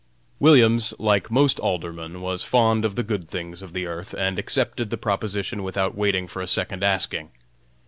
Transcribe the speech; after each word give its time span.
Williams, 0.39 0.95
like 0.97 1.29
most 1.29 1.59
Aldermen, 1.59 2.21
was 2.21 2.41
fond 2.41 2.85
of 2.85 2.95
the 2.95 3.03
good 3.03 3.29
things 3.29 3.61
of 3.61 3.73
this 3.73 3.85
earth, 3.85 4.15
and 4.15 4.39
accepted 4.39 4.89
the 4.89 4.97
proposition 4.97 5.61
without 5.61 5.95
waiting 5.95 6.25
for 6.27 6.41
a 6.41 6.47
second 6.47 6.81
asking. 6.83 7.29